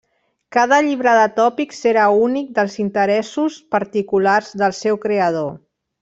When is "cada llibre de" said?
0.55-1.25